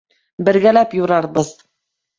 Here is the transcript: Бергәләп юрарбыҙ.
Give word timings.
Бергәләп 0.47 0.97
юрарбыҙ. 1.01 1.57